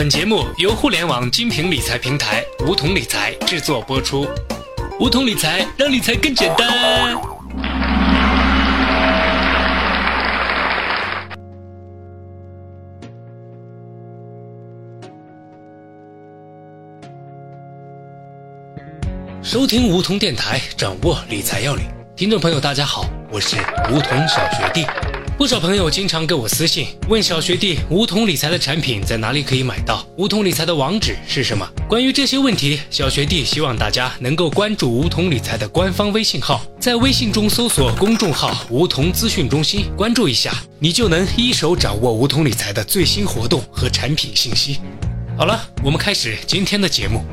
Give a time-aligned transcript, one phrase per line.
[0.00, 4.26] 本节目由互联网金平理财平台梧桐理财制作播出。
[4.98, 7.20] 梧桐理财让理财更简单。
[19.42, 21.84] 收听梧桐电台，掌握理财要领。
[22.16, 23.58] 听众朋友，大家好，我是
[23.90, 24.86] 梧桐小学弟。
[25.40, 30.06] 不少朋友经常给我私信问小学弟，梧桐理财的产品在哪里可以买到？
[30.18, 31.66] 梧桐理财的网址是什么？
[31.88, 44.78] 关于这些问题，小学弟希望大家能够关注梧桐理财的官方微信号，在微信中搜索公众号“梧桐资讯中心”，关注一下，你就能一手掌握梧桐理财的最新活动和产品信息。
[45.38, 47.24] 好了，我们开始今天的节目。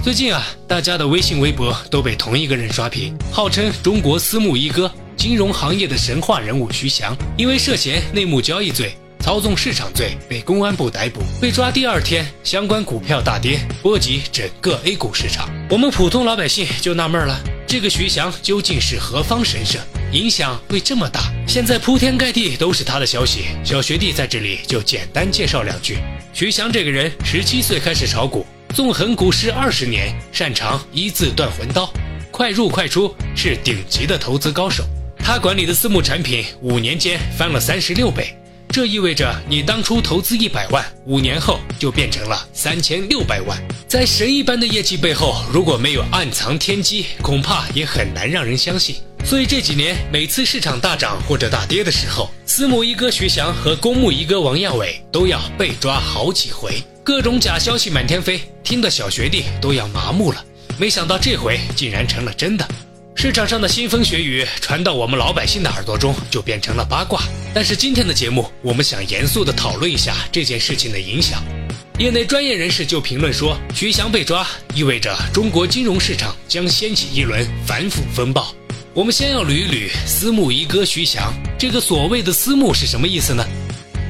[0.00, 4.88] 最近啊，大家的微信、微博都被同一个人刷屏，号称中国私募一哥。
[5.18, 11.20] 金融行业的神话人物徐翔，因为涉嫌内幕交易罪、操纵市场罪被公安部逮捕。
[11.40, 15.50] 被抓第二天，相关股票大跌，波及整个 A 股市场。
[15.68, 19.80] 我们普通老百姓就纳闷了：这个徐翔究竟是何方神圣，
[20.12, 21.32] 影响会这么大？
[21.48, 23.46] 现在铺天盖地都是他的消息。
[23.64, 25.98] 小学弟在这里就简单介绍两句：
[26.32, 31.92] 徐翔这个人，十七岁开始炒股，纵横股市二十年，擅长一字断魂刀，
[32.30, 34.84] 快入快出，是顶级的投资高手。
[35.28, 38.34] 他管理的私募产品五年间翻了三十六倍，
[38.70, 43.62] 这意味着你当初投资一百万，五年后就变成了三千六百万。
[43.86, 48.96] 在神一般的业绩背后，如果没有暗藏天机，恐怕也很难让人相信。
[49.22, 60.42] 所以这几年每次市场大涨或者大跌的时候，私募一哥徐翔和公募一哥王亚伟都要被抓好几回，各种假消息满天飞，听得小学弟都要麻木了。
[60.78, 62.66] 没想到这回竟然成了真的。
[63.20, 67.20] 市场上的腥风血雨传到我们老百姓的耳朵中，就变成了八卦。
[67.52, 71.42] 但是今天的节目，我们想严肃地讨论一下这件事情的影响。
[71.98, 78.54] 业内专业人士就评论说，徐翔被抓意味着中国金融市场将掀起一轮反腐风暴。
[78.94, 83.44] 我们先要捋一捋私募一哥徐翔，这个所谓的私募是什么意思呢？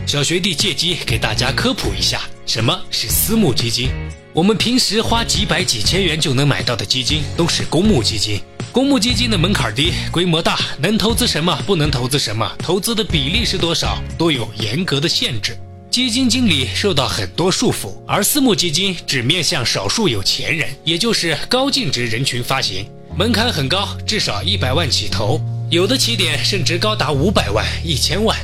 [0.09, 3.91] 小学弟借机给大家科普一下，什么是私募基金？
[4.33, 8.41] 我们平时花几百几千元就能买到的基金，都是公募基金。
[8.73, 15.55] 公募基金的门槛低，规模大，能投资什么，不能投资什么，投资的比例是多少，都有严格的限制。
[15.91, 28.35] 基金经理受到很多束缚，而私募基金只面向少数有钱人，也就是高净值人群发行，门槛很高，至少一百万起投，有的起点甚至高达五百万、一千万。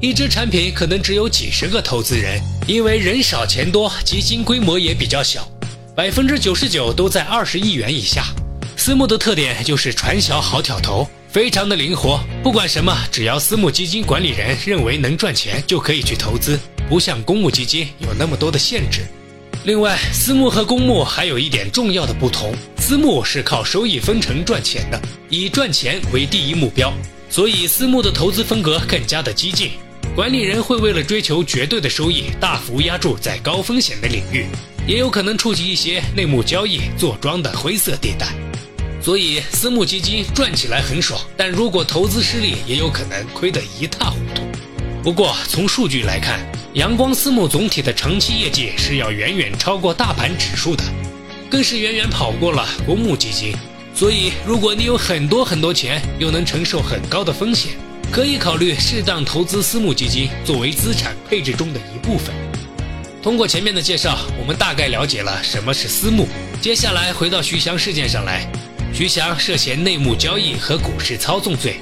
[0.00, 5.46] 一只产品可能只有几十个投资人，因为人少钱多，基金规模也比较小，
[5.94, 8.24] 百分之九十九都在二十亿元以下。
[8.78, 19.02] 私募的特点就是传销好挑头，非常的灵活，不管什么，只要私募基金管理人认为能赚钱，就可以去投资，不像公募基金有那么多的限制。
[19.64, 26.90] 另外，私募和公募还有一点重要的不同，私募是靠收益分成赚钱的，以赚钱为第一目标，
[27.28, 29.72] 所以私募的投资风格更加的激进，
[30.16, 34.46] 管理人会为了追求绝对的收益，大幅压注在高风险的领域，
[34.86, 38.26] 也有可能触及一些内幕交易、坐庄的灰色地带。
[39.00, 44.42] 所以私募基金赚起来很爽，但如果投资失利，也有可能亏得一塌糊涂。
[45.02, 46.40] 不过从数据来看，
[46.74, 50.82] 阳光私募总体的长期业绩是要远远超过大盘指数的，
[51.48, 53.54] 更是远远跑过了公募基金。
[53.94, 57.72] 所以如果你有很多很多钱，又能承受很高的风险，
[58.12, 62.34] 可以考虑适当投资私募基金作为资产配置中的一部分。
[63.22, 66.26] 通过前面的介绍，我们大概了解了什么是私募。
[66.60, 68.50] 接下来回到徐翔事件上来。
[68.92, 71.76] 徐翔涉嫌内幕交易和股市操纵罪，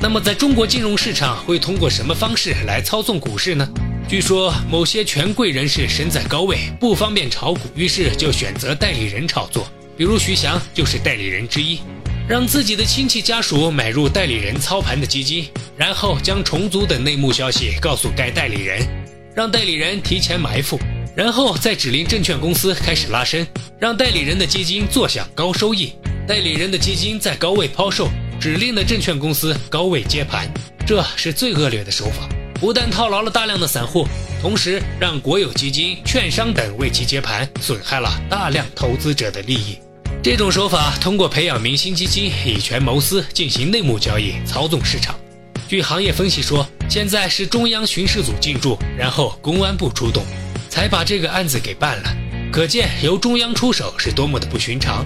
[0.00, 3.68] 那么在中国金融市场会通过什么方式来操纵股市呢？
[4.08, 9.66] 据说某些权贵人士身在高位，不方便炒股，于是就选择代理人炒作，
[9.96, 11.80] 比如徐翔就是代理人之一，
[12.28, 18.86] 让自己的亲戚家属买入代理人操盘的基金，然后将重组等内幕消息告诉该代理人，
[19.34, 20.78] 让代理人提前埋伏，
[21.16, 23.46] 然后再指令证券公司开始拉升，
[23.78, 25.92] 让代理人的基金坐享高收益。
[26.26, 28.08] 代理人的基金在高位抛售，
[28.40, 30.48] 指令的证券公司高位接盘，
[30.86, 32.28] 这是最恶劣的手法。
[32.60, 34.06] 不但套牢了大量的散户，
[34.40, 39.76] 同时让国有基金、券商等为其接盘，损害了大量投资者的利益。
[40.22, 45.18] 这种手法通过培养明星基金，以权谋私，进行内幕交易，操纵市场。
[45.66, 50.24] 据行业分析说，现在是中央巡视组进驻，然后公安部出动，
[50.68, 52.16] 才把这个案子给办了。
[52.52, 55.04] 可见由中央出手是多么的不寻常。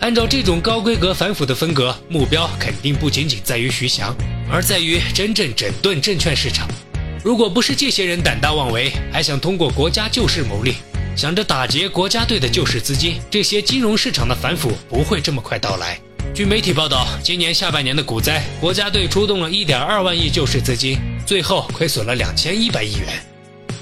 [0.00, 4.14] 按照这种高规格反腐的风格，目标肯定不仅仅在于徐翔，
[4.52, 6.68] 而在于真正整顿证券市场。
[7.24, 10.74] 如果不是这些人胆大妄为，还想通过国家救市牟利，
[11.16, 15.98] 想着打劫国家队的救市资金，这些金融市场的反腐不会这么快到来。
[16.34, 23.08] 据媒体报道，今年下半年的股灾，国家队出动了一点二万亿救市资金，最后亏损了两千一百亿元。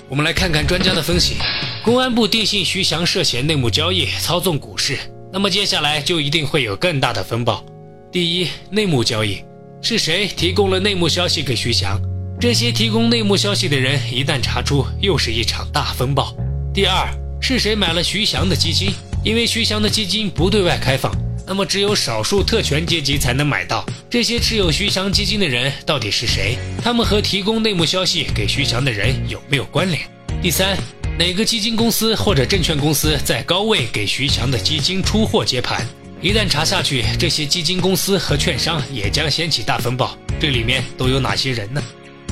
[0.08, 1.34] 我们来看看专家的分析：
[1.82, 4.96] 公安部定性徐翔涉嫌内幕交易、操纵股市，
[5.32, 7.64] 那么接下来就一定会有更大的风暴。
[8.12, 9.42] 第一，内幕交易
[9.82, 12.00] 是谁提供了内幕消息给徐翔？
[12.40, 16.32] 这些提供内幕消息的人一旦查出，又是一场大风暴。
[16.72, 17.08] 第二，
[17.46, 18.90] 是谁买了徐翔的基金？
[19.22, 21.14] 因为徐翔的基金不对外开放。
[21.46, 23.84] 那么只有少数特权阶级才能买到。
[24.08, 26.56] 这些持有徐翔基金的人到底是谁？
[26.82, 30.00] 他们和提供内幕消息给徐翔的人有没有关联？
[30.40, 30.74] 第三，
[31.18, 35.86] 哪个基金公司或者证券公司在高位给徐翔的基金出货接盘？
[36.22, 40.16] 一旦查下去，这些基金公司和券商也将掀起大风暴。
[40.40, 41.82] 这里面都有哪些人呢？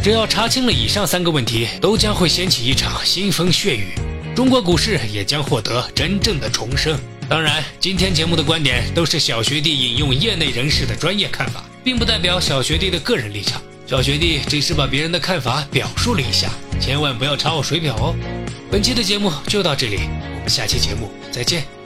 [0.03, 3.89] 只要查清了以上三个问题，都将会掀起一场腥风血雨，
[4.35, 6.99] 中国股市也将获得真正的重生。
[7.29, 13.61] 当然，今天节目的观点都是小学弟引用业内人士的专业看法，并不代表小学弟的个人立场。
[13.87, 16.51] 小学弟只是把别人的看法表述了一下，
[16.81, 18.15] 千万不要查我水表哦。
[18.71, 20.01] 本期的节目就到这里，
[20.37, 21.82] 我们下期节目再见。